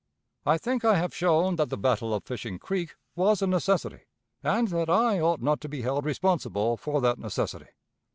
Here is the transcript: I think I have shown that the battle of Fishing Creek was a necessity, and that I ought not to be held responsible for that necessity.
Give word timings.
I 0.47 0.57
think 0.57 0.83
I 0.83 0.95
have 0.95 1.13
shown 1.13 1.57
that 1.57 1.69
the 1.69 1.77
battle 1.77 2.11
of 2.11 2.23
Fishing 2.23 2.57
Creek 2.57 2.95
was 3.15 3.43
a 3.43 3.45
necessity, 3.45 3.99
and 4.41 4.69
that 4.69 4.89
I 4.89 5.19
ought 5.19 5.43
not 5.43 5.61
to 5.61 5.69
be 5.69 5.83
held 5.83 6.05
responsible 6.05 6.75
for 6.75 7.01
that 7.01 7.19
necessity. 7.19 7.67